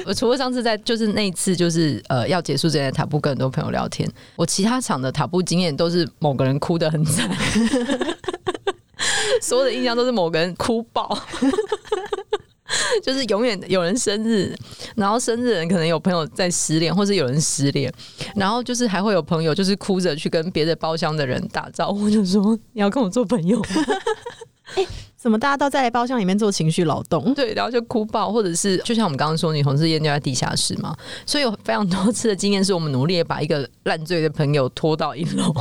[0.06, 7.28] 我除了上次在就是那一次，就是呃要结束之前塔布跟很多朋友聊天，我其他场的塔布经验都是某个人哭得很惨，
[9.42, 11.18] 所有的印象都是某个人哭爆。
[13.02, 14.54] 就是永远有人生日，
[14.94, 17.92] 然后生日人可能有朋友在失恋，或是有人失恋，
[18.36, 23.60] 然后就是还会有朋友就是哭着去跟别的包厢的人打招呼，就说你要跟我做朋友。
[24.76, 27.34] 哎、欸，怎么大家都在包厢里面做情绪劳动？
[27.34, 35.52] 对，然后就哭爆，或者是就像我们刚刚说，女同志夜店在地下室嘛，所以有非常多次的经验，是我们努力把一个烂醉的朋友拖到一楼，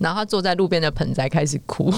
[0.00, 1.94] 然后他坐在路边的盆栽开始哭。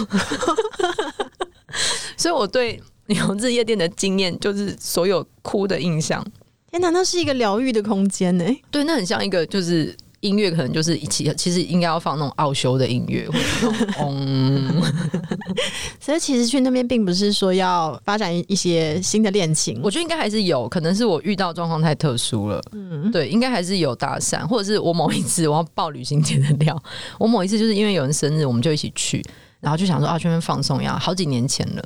[2.16, 2.83] 所以我对。
[3.09, 6.20] 女同志夜店的经验就是所有哭的印象。
[6.72, 8.44] 天哪，那是一个疗愈的空间呢？
[8.68, 13.29] 对，那很像一个就是音乐，可能就是一起，其实应该要放那种奥修的音乐，
[14.01, 14.83] 嗯。
[16.01, 22.61] 所以其实去那边并不是说要发展一些新的恋情，我觉得应该还是有可能是我遇到状况太特殊了。
[22.72, 26.83] 嗯，对，应该还是有搭讪，或者是我某一次我要报旅行节的料，
[27.20, 29.25] 我某一次就是因为有人生日，我们就一起去，
[29.61, 31.83] 然后就想说啊，去那边放松一样，好几年前了。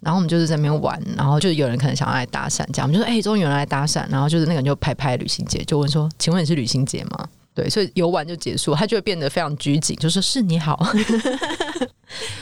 [0.00, 10.78] 然后我们就是在那边玩，然后就有人可能想要来搭讪，这样我们就说：“哎、终于有人来搭讪。”然后就是那个人就拍拍旅行节，就问说：“请问你是旅行节吗？”对，所以游玩就结束，他就会变得非常拘谨，就说：“是你好。”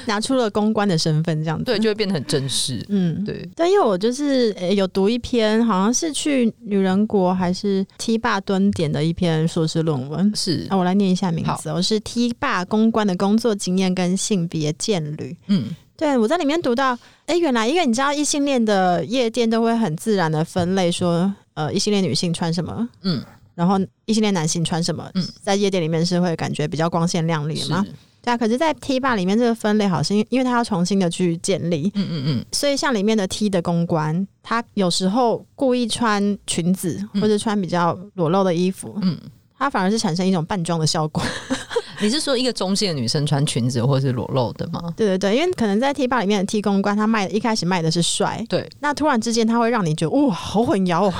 [0.06, 2.84] 拿出了公关的身份，这样子对，就会变得很正式。
[2.88, 3.46] 嗯，对。
[3.54, 15.36] 但因为我就是有读一篇，好像是去女人国还是 T 霸蹲点的一篇硕士论文，是啊，我来念一下名字，我是 T 霸公关的工作经验跟性别渐旅。
[15.48, 15.74] 嗯。
[15.96, 23.20] 对，我在里面读到，哎，原来因为你知道异性恋的夜店都会很自然的分类说，呃，异性恋女性穿什么，嗯，
[23.58, 27.84] 然后异性恋男性穿什么，嗯，在夜店里面是会感觉比较光鲜亮丽嘛，
[28.22, 28.36] 对啊。
[28.36, 39.18] 可是，在 T 吧里面这个分类好像因因为他要重新的去建立，嗯嗯嗯，所以像里面的 T 的公关，他有时候故意穿裙子或者穿比较裸露的衣服，嗯，
[39.58, 41.20] 他反而是产生一种扮装的效果。
[42.00, 44.80] 你是说一个中性的女生穿裙子或是裸露的吗？
[44.96, 51.14] 对对对，因为可能在 T 吧里面的 T 公关，他卖的一开始卖的是帅，对，那突然之间他会让你觉得哇，好混淆哦，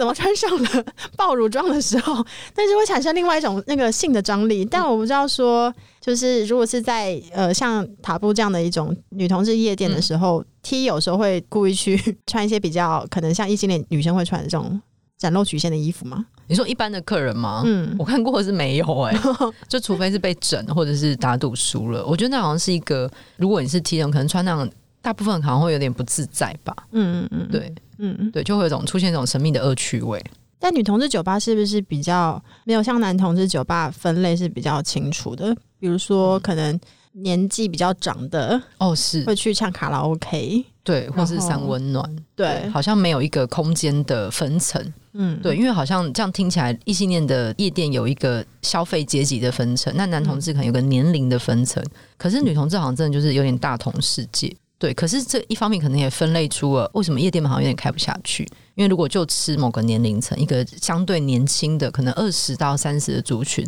[0.00, 0.84] 怎么穿上了
[1.14, 4.64] 爆乳装的时候，但是会产生另外一种那个性的张力。
[4.64, 14.80] 但我不知道说，就是如果是在呃像塔布这样的一种女同志夜店的时候，嗯，T 有时候会故意去穿一些比较可能像异性恋女生会穿的这种
[15.18, 16.24] 展露曲线的衣服吗？
[16.48, 17.62] 你说一般的客人吗？
[17.66, 19.20] 嗯，我看过的是没有哎、欸，
[19.68, 22.06] 就除非是被整或者是打赌输了。
[22.06, 24.70] 我觉得那好像是一个，如果你是 T 人，可能穿那样，
[25.02, 26.74] 大部分可能会有点不自在吧。
[26.92, 30.22] 嗯嗯嗯，对，嗯嗯对，就会有种出现一种神秘的恶趣味。
[30.58, 35.56] 但女同志酒吧是不是比较没有像男同志酒吧分类是比较清楚的？
[35.78, 36.78] 比如说可能
[37.12, 44.92] 年纪比较长的哦，是会去唱卡拉 OK，对，或是三温暖，对，好像没有一个空间的分层。
[45.14, 51.82] 嗯，对，因为好像这样听起来，异性恋的夜店有一个消费阶级的分层，那男同志可能有个年龄的分层，
[52.18, 54.54] 可是女同志好像真的就是有点大同世界。
[54.80, 58.42] 对，可是这一方面可能也分类出了为什么夜店好像有点开不下去，
[58.74, 63.62] 因为如果就吃某个年龄层，一个相对年轻的，可能二十到三十的族群，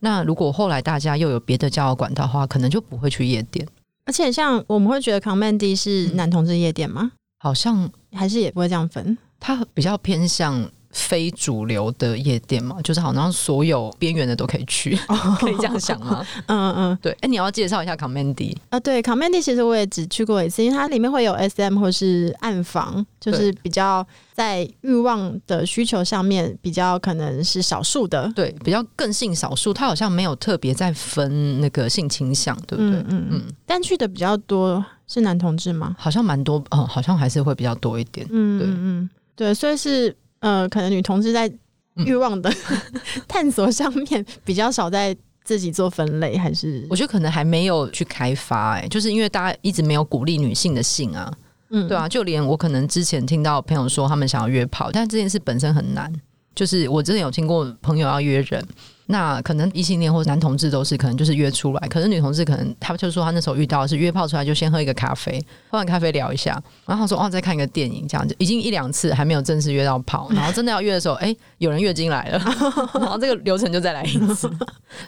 [0.00, 3.66] 那如果后来大家又有别的交友管道的话，可能就不会去夜店。
[4.04, 7.10] 而且像我们会觉得 c o m m a n d y 是男同志夜店吗？
[7.14, 10.70] 嗯，好像还是也不会这样分，它比较偏向。
[10.92, 14.96] 非主流的夜店嘛，就是好像所有边缘的都可以去，
[15.38, 16.26] 可以这样想吗？
[16.46, 17.12] 嗯嗯，对。
[17.12, 18.80] 哎、欸，你要介绍一下 Comedy 啊？
[18.80, 29.72] 对，Comedy 其实我也只去过一次，因为它里面会有 SM 或是暗房，就是比较在欲望的需求上面比较可能是少数的，对，比较更性少数。
[29.72, 33.00] 它好像没有特别在分那个性倾向，对不对？
[33.00, 33.42] 嗯嗯嗯。
[33.64, 35.94] 但去的比较多是男同志吗？
[35.96, 38.26] 好像蛮多，嗯，好像还是会比较多一点。
[38.30, 40.16] 嗯对嗯，对，所以是。
[40.40, 41.50] 呃，可能女同志在
[41.96, 48.80] 欲望的、嗯、探索上面比较少在自己做分类，还是我觉得可能还没有去开发、欸？
[48.80, 51.32] 哎，就是因为大家一直没有鼓励女性的性啊，
[51.70, 56.12] 嗯，对啊，就连我可能之前听到朋友说他们想要约炮，但这件事本身很难。
[56.54, 58.66] 就是我之前有听过朋友要约人。
[59.10, 72.38] 那可能异性恋或男同志都是可能就是约出来，可是女同志可能她就说她那时候遇到的是约炮出来就先喝一个咖啡，喝完咖啡聊一下，然后说哦再看一个电影这样子，已经一两次还没有正式约到炮，然后真的要约的时候，哎、欸，有人月经来了，
[72.94, 74.48] 然后这个流程就再来一次，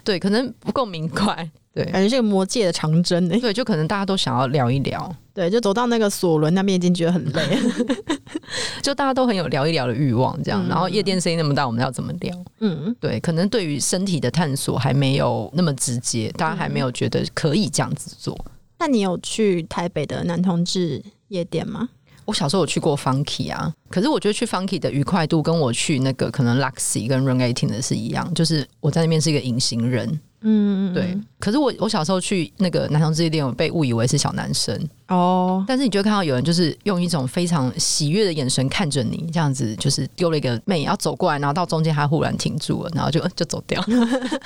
[0.02, 7.58] 对，可能不够明快，对，感觉是个魔界的长征哎，对，就可能大家都想要聊一聊，对，就走到那个索伦那边已经觉得很累。
[8.82, 12.44] 就大家都很有聊一聊的欲望，这样，嗯、然后夜店声音那么大，我们要怎么聊？
[12.60, 18.38] 嗯，对，可能对于身体的探索还没有那么直接，大家还没有觉得可以这样子做。
[18.78, 21.88] 那你有去台北的男同志夜店吗？
[22.24, 30.20] 我小时候有去过 Funky 啊，可是我觉得去 Funky 的愉快度跟我去那个可能 Luxy 跟18的是一样，就是我在那边是一个隐形人。
[30.42, 31.18] 嗯，对。
[31.38, 34.76] 可是我我小时候去那个男同志夜店，我被误以为是小男生
[35.08, 35.64] 哦。
[35.66, 43.84] 但是你就看到有人就是用一种非常喜悦的眼神看着你，这样子就是丢了一个妹要走过来，然后到中间他忽然停住了，然后就就走掉，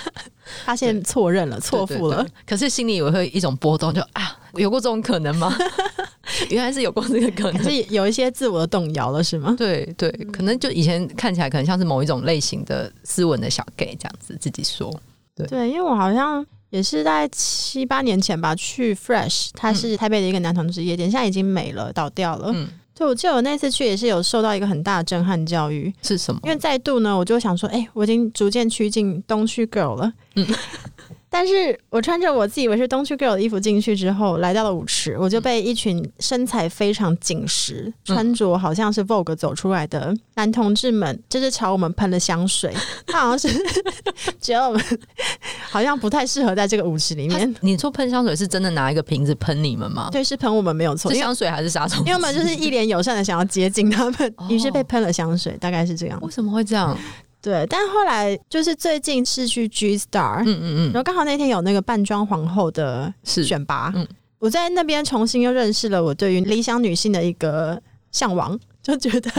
[0.65, 2.27] 发现错认了，错付了。
[2.47, 5.55] 可是心里也会一种波动，就啊，有过这种可能吗？
[6.51, 9.55] 原来是有过这个可能，是有一些自我的动摇了，是吗？
[9.59, 14.91] 对对，可能就以前看起来可能像是某一种类型的斯文的小 gay 这样子自己说。
[15.37, 22.51] 对，对，因为我好像也是在七八年前吧，去 Fresh，它是台北的一个男同志夜店，嗯、现在已经没了，倒掉了。
[22.55, 25.93] 嗯，对，我记得我那次去也是有受到一个很大的震撼教育。
[26.03, 26.41] 是什么？
[26.45, 30.13] 因为再度呢，我就想说，哎、欸，我已经逐渐趋近东区 girl 了。
[30.35, 30.47] 嗯。
[31.29, 42.73] 但是我穿着我自以为是东区 girl 的衣服进去之后，来到了舞池，我就被一群身材非常紧实、穿着好像是 Vogue 走出来的男同志们，就是朝我们喷了香水。
[43.07, 43.49] 他好像是
[44.41, 44.83] 觉得我们
[45.69, 47.55] 好像不太适合在这个舞池里面。
[47.61, 50.09] 你说喷香水是真的拿一个瓶子喷你们吗？
[50.11, 51.13] 对，是喷我们没有错。
[51.13, 52.01] 是香水还是杀虫？
[52.07, 56.19] 因为我们就是一脸友善的想要接近他们， 于是被喷了香水，大概是这样。
[56.23, 56.97] 为什么会这样？
[57.47, 64.05] 对，但后来就是最近是去 G Star，嗯嗯嗯，然后刚好那天有那个扮装皇后的选拔，嗯，
[64.41, 67.81] 我在那边重新又认识了我对于理想女性的一个
[68.11, 69.31] 向往， 就觉得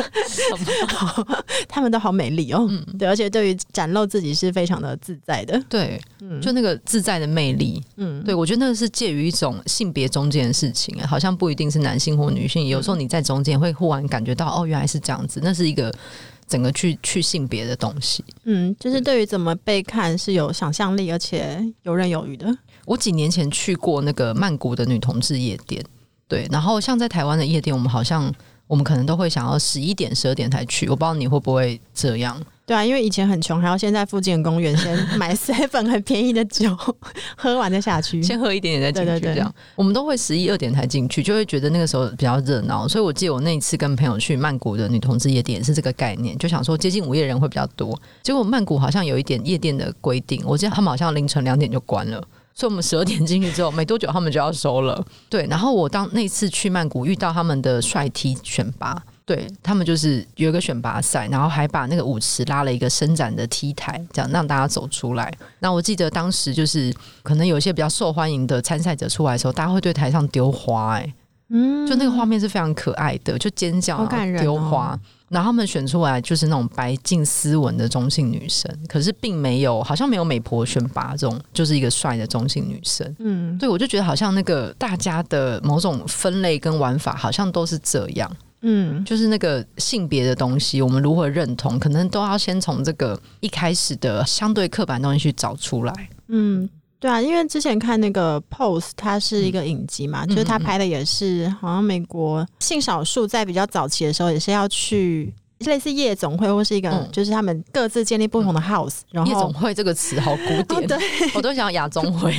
[1.67, 15.93] 他们都好美丽哦，嗯、对，而且对于展露自己是非常的自在的，对，嗯、就那个自在的魅力，嗯，对我觉得那个是介于一种性别中间的事情，好像不一定是男性或女性，有时候你在中间会忽然感觉到，哦，原来是这样子，那是一个。
[16.47, 22.47] 整个去去性别的东西，嗯，就是对于怎么被看是有想象力，而且游刃有余的。
[22.86, 25.83] 我几年前去过那个曼谷的女同志夜店，
[26.27, 28.33] 对，然后像在台湾的夜店，我们好像
[28.65, 32.41] 我们可能都会想要十一点、十二点才去，我不知道你会不会这样。
[32.67, 36.69] 对啊，因为以前很穷，还要先在附近的公园先 买 seven 很便宜的酒，
[37.38, 39.21] 喝完再下去，先喝一点点再进去。
[39.21, 42.86] 这样，我们都会十一二点才进去，就会觉得那个时候比较热闹。
[42.86, 47.97] 所以我记得我那一次跟朋友去曼谷的女同志夜店是这个概念，就想说接近午夜人会比较多。
[48.21, 52.21] 结果曼谷好像有一点夜店的规定，我记得他们好像凌晨两点就关了，
[52.53, 55.01] 所以我们十二点进去之后，没多久他们就要收了。
[55.30, 59.01] 对，然后我当那次去曼谷遇到他们的帅 T 选拔。
[59.28, 65.30] 对，他们就是有一个选拔赛，然后还把那个舞池拉了一个伸展的 T 台，这样让大家走出来。
[65.60, 71.13] 那我记得当时就是可能有一些比较受欢迎的参赛者出来的时候，大家会对台上丢花，哎，
[71.50, 74.08] 嗯，就那个画面是非常可爱的，就尖叫、
[74.40, 83.13] 丢花，哦、然后他们选出来就是那种白净斯文的中性女生，可是并没有好像没有美婆选拔这种，就是一个帅的中性女生。
[83.20, 88.32] 嗯，对，我就觉得好像那个大家的某种分类跟玩法好像都是这样。
[88.62, 95.93] 嗯，就是那个性别的东西，我们如何认同，可能都要先从这个一开始的相对刻板东西去找出来。
[96.30, 96.67] 嗯，
[97.00, 109.06] 对啊，因为之前看那个 Pose，它是一个影集嘛，嗯、就是他拍的也是好像美国性少数在比较早期的时候，也是要去类似夜总会或是一个，嗯、就是他们各自建立不同的 house、嗯。
[109.12, 110.98] 然后夜总会这个词好古典，哦、对，
[111.36, 112.34] 我都想亚中会。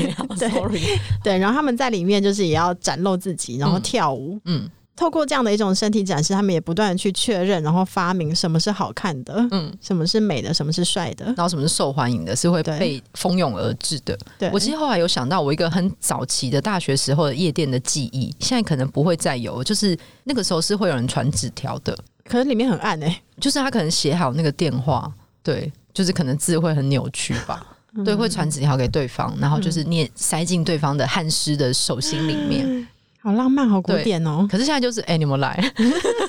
[1.23, 4.41] 对，然后他们在里面就是也要展露自己，然后跳舞。
[4.45, 4.69] 嗯。
[4.99, 14.19] 嗯透过这样的一种身体展示，他们也不断的去确认，然后发明什么是好看的，嗯，什么是美的，什么是帅的，然后什么是受欢迎的，是会被蜂拥而至的。
[14.37, 25.09] 对，我其实后来有想到，我一个很早期的大学时候的夜店的记忆，现在可能不会再有，就是那个时候是会有人传纸条的，可能里面很暗哎、欸，就是他可能写好那个电话，
[25.45, 32.65] 对，就是可能字会很扭曲吧， 嗯、对，会传纸条给对方，然后就是念塞进对方的汗湿的手心里面。
[32.67, 32.87] 嗯
[33.29, 34.49] 好浪漫，好古典哦！
[34.51, 35.73] 可是现在就是，哎、欸，你们来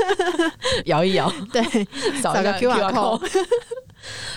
[0.83, 1.63] 摇一摇，对，
[2.21, 3.25] 扫个 QR code。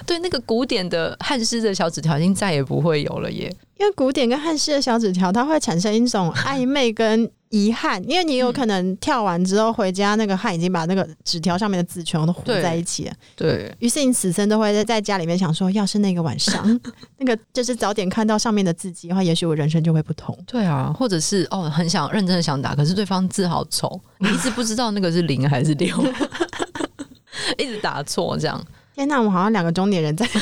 [0.06, 3.54] 对，那个古典的汉诗的小纸条已经再也不会有了耶。
[3.78, 13.12] 因为古典跟汉诗的小纸条，它会产生一种 暧昧跟遗憾，因为你有可能跳完之后回家，那个汗已经把那个纸条上面的字全都糊在一起了。
[13.34, 16.80] 对，于是你此生都会在家里面想说，要是那个晚上，
[17.18, 20.36] 那个就是早点看到上面的字迹的话，也许我人生就会不同。
[20.46, 25.88] 对啊，或者是哦，很想认真的想打，可是对方字好丑，你一直不知道那个是零还是六，
[27.58, 28.64] 一直打错这样。
[28.94, 30.26] 天哪，我们好像两个中年人在。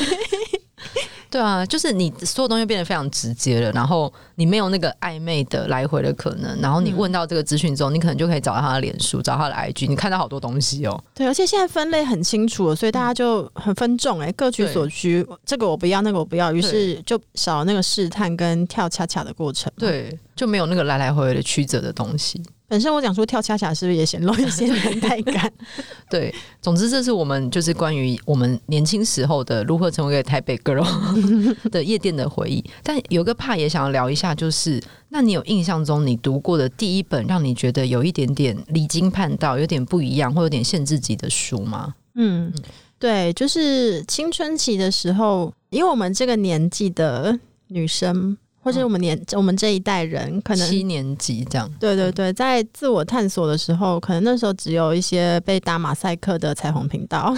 [1.29, 11.03] 对啊，就是你所有东西变得非常直接了，然后你没有那个暧昧的来回的可能，然后你问到这个资讯之后，你可能就可以找到他的脸书，找他的 IG，你看到好多东西哦。
[11.15, 22.43] 对，而且现在分类很清楚了，所以大家就很分众哎，各取所需，这个我不要，那个我不要，于是就少了那个试探跟跳恰恰的过程，对，就没有那个来来回回的曲折的东西。
[22.71, 25.51] 本身我讲说跳恰恰是不是也显露一些年代感？
[26.09, 30.87] 对，总之这是我们就是关于我们年轻时候的如何成为一个台北 girl
[31.69, 32.63] 的夜店的回忆。
[32.81, 41.93] 但有个怕也想要聊一下，就是那你有印象中你读过的第一本让你觉得有一点点离经叛道、有点不一样或有点限制级的书吗？
[42.15, 42.53] 嗯，
[42.97, 48.37] 对，就是青春期的时候，因为我们这个年纪的女生。
[48.63, 57.35] 或者我们年、嗯、我们这一代人可能七年级这样，对对对，在自我探索的时候，可能那时候只有一些被打马赛克的彩虹频道，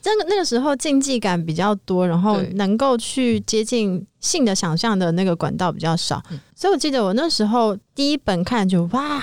[0.00, 6.22] 真 的那个时候竞技感比较多，然后能够去接近性的想象的那个管道比较少，
[6.56, 9.22] 所以我记得我那时候第一本看就哇，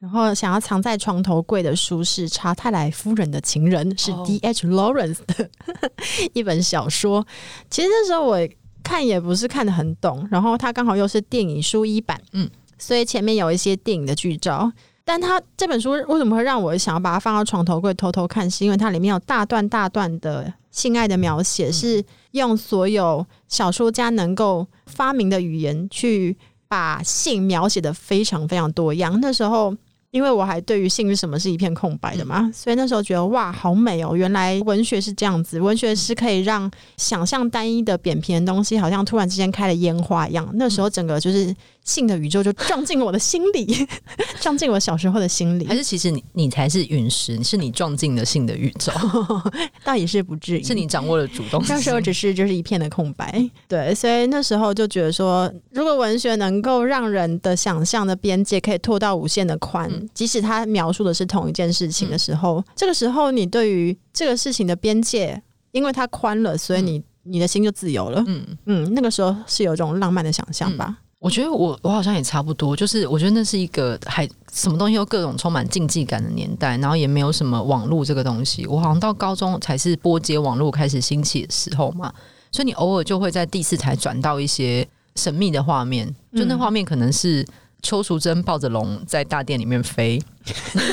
[0.00, 5.48] 然后想要藏在床头柜的书是查泰莱夫人的情人，是 D H Lawrence 的
[6.34, 7.24] 一本小说。
[7.70, 8.40] 其实那时候我。
[8.86, 14.70] 看也不是看得很懂，然后它刚好又是电影书一版，嗯，所以前面有一些电影的剧照。
[15.04, 18.48] 但它这本书为什么会让我想要把它放到床头柜偷偷看？
[18.48, 26.36] 是因为它里面有大段大段的性爱的描写，是用所有小说家能够发明的语言去
[26.68, 29.18] 把性描写的非常非常多样。
[29.20, 29.76] 那时候。
[30.16, 34.16] 因为我还对于性是什么是一片空白的嘛，嗯、所以那时候觉得哇，好美哦！
[34.16, 40.48] 原来文学是这样子，文学是可以让想象单一的扁平的东西，好像突然之间开了烟花一样。
[40.54, 41.54] 那时候整个就是。
[41.86, 43.86] 性的宇宙就撞进了我的心里，
[44.42, 45.64] 撞进我小时候的心里。
[45.66, 48.92] 还是其实你你才是陨石，是你撞进了性的宇宙，
[49.84, 51.64] 倒也是不至于，是你掌握了主动。
[51.68, 68.24] 那时候只是就是一片的空白，对，所以那时候就觉得说，如果文学能够让人的想象的边界可以拓到无限的宽，嗯、即使它描述的是同一件事情的时候，嗯、这个时候你对于这个事情的边界，因为它宽了，所以你、嗯、你的心就自由了。
[68.26, 70.86] 嗯嗯，那个时候是有一种浪漫的想象吧。
[70.90, 78.66] 嗯我觉得我我好像也差不多，就是我觉得那是一个还什么东西都各种充满竞技感的年代，然后也没有什么网络这个东西。
[78.66, 82.12] 我好像到高中才是波接网络开始兴起的时候嘛，
[82.52, 87.46] 所以你偶尔就会在第四台转到一些神秘的画面，就那画面可能是。
[87.82, 90.20] 邱淑贞抱着龙在大殿里面飞，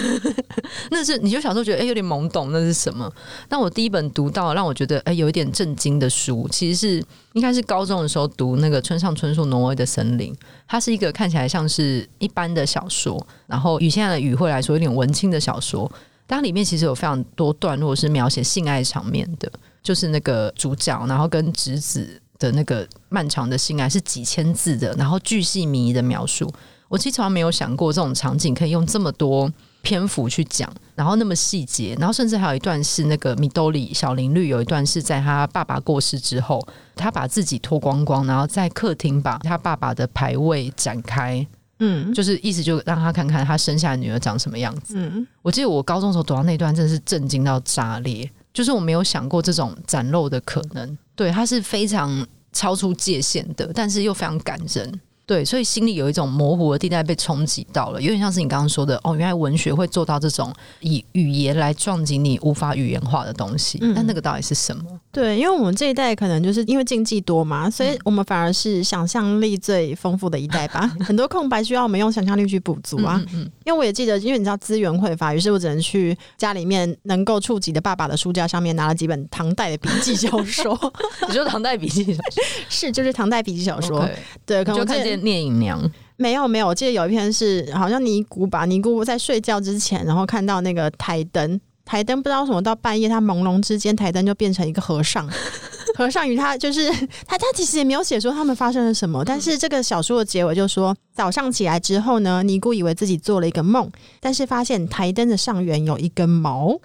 [0.92, 3.12] 那是你就小时候觉得哎、有点懵懂，那是什么？
[3.50, 7.04] 但我第一本读到让我觉得哎、有一点震惊的书，其实是
[7.34, 10.32] 应该是高中的时候读那个村上春树《挪威的森林》，
[10.68, 15.92] 它是一个看起来像是一般的小说，然后以现在的语汇来说有点文青的小说，
[16.28, 26.48] 但里面其实有非常多段落是描写性爱场面的，就是那个主角然后跟侄子的那个漫长的性爱是几千字的，然后巨细靡遗的描述。
[26.94, 36.64] 我其实从来没有想过这种场景可以用这么多篇幅去讲，然后那么细节，然后甚至还有一段是那个米兜里小林绿有一段是在他爸爸过世之后，
[36.96, 41.44] 他把自己脱光光，然后在客厅把他爸爸的牌位展开，
[41.80, 44.94] 嗯，就是意思就让他看看他生下的女儿长什么样子。
[44.96, 55.02] 嗯，我记得我高中的时候读到那段真的是震惊到炸裂，就是我没有想过这种展露的可能，对，他是非常超出界限的，但是又非常感人。
[55.26, 63.78] 对，所以心里有一种模糊的地带被冲击到了，有点像是你刚刚说的哦，原来文学会做到这种以语言来撞击你无法语言化的东西。
[63.82, 64.84] 那、嗯、那个到底是什么？
[65.12, 70.92] 对，因为我们这一代可能就是因为禁忌多嘛，所以我们反而是想象力最丰富的一代吧。
[71.06, 73.24] 很多空白需要我们用想象力去补足啊。
[73.34, 80.78] 嗯因为我也记得，因为你知道资源匮乏，于是我只能去家里面能够触及的爸爸的书架上面拿了几本唐代的笔记小说。
[81.30, 84.06] 你说唐代笔记小说 是就是唐代笔记小说.
[84.46, 85.80] 对，可能我就看见聂隐娘。
[86.16, 95.28] 没有没有，我记得有一篇是好像尼姑吧，尼姑在睡觉之前，然后看到那个台灯，台灯不知道什么到半夜，他朦胧之间，台灯就变成一个和尚，
[95.98, 96.90] 和尚与他就是
[97.26, 103.92] 他，他其实也没有写说他们发生了什么，但是这个小说的结尾就说，早上起来之后呢，尼姑以为自己做了一个梦，
[104.22, 106.80] 但是发现台灯的上缘有一根毛，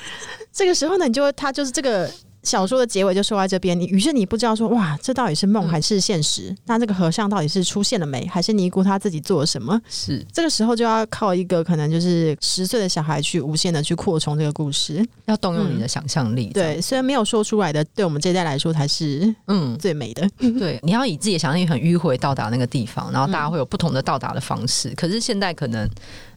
[0.52, 2.08] 这个时候呢，你就他就是这个。
[2.44, 6.50] 小说的结尾就说在这边，你于是你不知道说哇，这到底是梦还是现实？
[6.50, 9.80] 嗯、那这个和尚到底是出现了没，还是尼姑他自己做了什么？
[9.88, 16.52] 是这个时候就要靠一个可能就是十岁的小孩去无限的去扩充这个故事，要动用你的想象力、嗯。
[16.52, 20.28] 对，虽然没有说出来的，对我们这一代来说才是嗯最美的。
[20.38, 24.90] 嗯、对， 你要以自己的想象力很迂回到达那个地方，然后大家会有不同的到达的方式。
[24.90, 25.88] 嗯、可是现在可能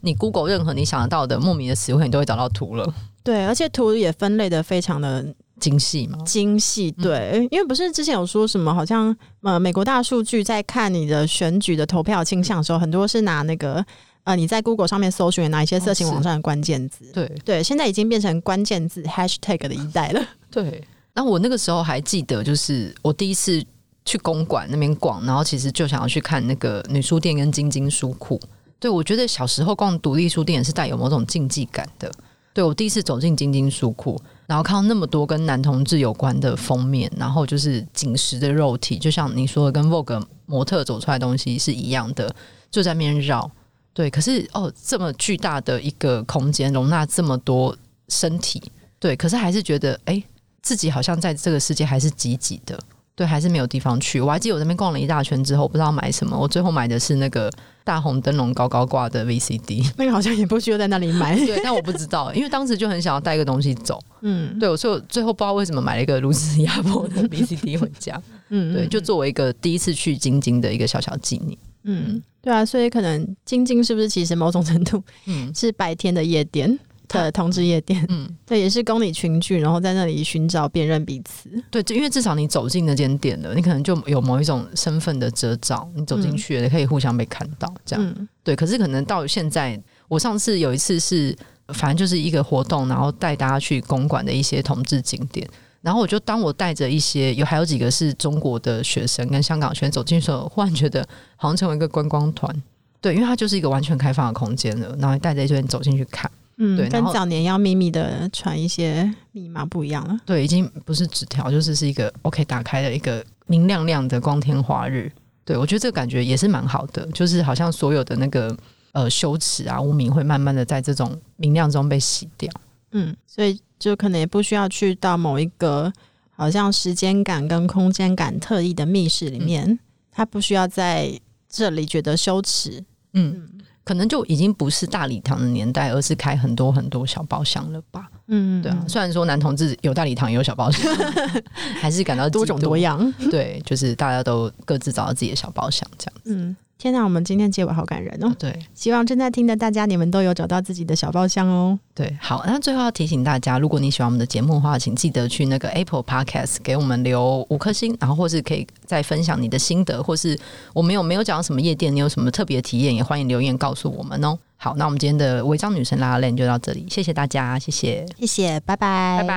[0.01, 2.93] 你 Google 任何你想得到的莫名的词汇，你都会找到图了。
[3.23, 5.25] 对，而且图也分类的非常的
[5.59, 6.91] 精细吗，精细。
[6.91, 13.83] 对，嗯、因为不是之前有说什么，好像呃，美国大数据在看你的选举的投票倾向的时候，很多是拿那个
[14.23, 17.05] 呃，你在 Google 上面搜寻哪一些色情网站的关键字。
[17.05, 20.25] 哦、对对，现在已经变成关键字 Hashtag 的一代了。
[20.51, 20.83] 对，
[21.13, 23.63] 那我那个时候还记得，就是我第一次
[24.05, 28.39] 去公馆那边逛，然后其实就想要去看那个女书店跟晶晶书库。
[28.79, 32.11] 对，我觉得小时候逛独立书店也是带有某种竞技感的。
[32.53, 42.33] 对，我第一次走进晶晶书库，然后看到那么多跟男同志有关的封面，然后就是紧实的肉体，就像你说的，跟 Vogue 模特走出来东西是一样的，
[42.71, 43.51] 就在面绕。
[43.93, 47.75] 对，可是哦，这么巨大的一个空间，容纳这么多
[48.07, 48.61] 身体，
[48.99, 50.23] 对，可是还是觉得，哎，
[50.61, 52.79] 自己好像在这个世界还是挤挤的。
[53.17, 54.21] 对，还是没有地方去。
[54.21, 56.37] 我还记得我在那边逛了一大圈之后，不知道买什么。
[56.37, 57.51] 我最后买的是那个
[57.83, 61.35] 大红灯笼高高挂的 VCD，那个好像也不需要在那里买。
[61.35, 63.99] 对，但我不知道，因为当时就很想要带一个东西走。
[64.21, 68.21] 嗯，对，所以我最后不知道为什么买了一个如此压迫的 VCD 回家。
[68.49, 71.57] 嗯，对，就作为一个第一次去晶晶的一个小小纪念。
[71.85, 76.77] 嗯，对啊，所以可能晶晶是不是其实某种程度，嗯，是白天的夜店。
[77.07, 81.49] 的同志夜店，嗯， 对，也是供你群聚，然后在那里寻找辨认彼此。
[81.71, 88.05] 对，就因为至少你走进那间店了，你可能就有某一种身份的遮罩，你走进去了，你可以互相被看到，这样。
[88.05, 91.35] 嗯、对，可是可能到现在，我上次有一次是，
[91.69, 95.47] 反正就是一个活动，然后带大家去公馆的一些同志景点，
[95.81, 102.53] 然后我就当我带着一些有还有几个是中国的学生跟香港学生走进去的时候，忽然觉得好像成为一个观光团。
[102.99, 106.29] 对，因为它就是一个完全开放的空间了，然后带着一群人走进去看。
[106.59, 110.17] 嗯，对，跟早年要秘密的传一些密码不一样了。
[110.25, 115.11] 对，已经不是纸条，就是是一个 OK 打开的一个明亮亮的光天化日。
[115.45, 118.57] 对，我觉得这个感觉也是蛮好的，就是好像所有的那个
[118.91, 122.51] 呃羞耻啊、污名会慢慢的在这种明亮中被洗掉。
[122.91, 125.93] 嗯，所以就可能也不需要去到某一个
[126.31, 129.79] 好像时间感跟空间感特异的密室里面，嗯、
[130.11, 132.83] 他不需要在这里觉得羞耻。
[133.13, 133.35] 嗯。
[133.35, 133.49] 嗯
[133.87, 138.09] 可能就已经不是大礼堂的年代，而是开很多很多小包厢了吧？
[138.27, 138.85] 嗯，对啊。
[138.87, 140.93] 虽然说男同志有大礼堂也有小包厢，
[141.79, 143.13] 还是感到多种多样。
[143.31, 146.35] 对，就是大家都各自找到自己的小包厢，这样子。
[146.35, 146.55] 嗯。
[146.77, 148.31] 天哪，我们今天结尾好感人哦！
[148.37, 151.77] 对，希望正在听的大家，你们都有找到自己的小包厢哦。
[151.95, 160.37] 对，好，那最后要提醒大家，如果你喜欢我们的节目的话，请记得去那个 Apple Podcast 给我们留五颗星，然后或是可以再分享你的心得，或是
[160.71, 164.37] 我们有没有讲到什么夜店，你有什么特别的体验，也欢迎留言告诉我们哦。
[164.57, 169.27] 好，那我们今天的违章女生 lalaLand 就到这里，谢谢大家，谢谢，谢谢，拜拜，拜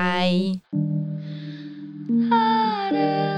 [2.20, 3.29] 拜。